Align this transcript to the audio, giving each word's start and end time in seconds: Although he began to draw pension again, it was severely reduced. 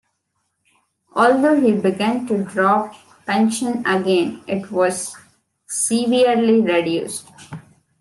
Although 1.13 1.61
he 1.61 1.73
began 1.73 2.25
to 2.25 2.43
draw 2.43 2.91
pension 3.27 3.85
again, 3.85 4.41
it 4.47 4.71
was 4.71 5.15
severely 5.67 6.59
reduced. 6.61 7.27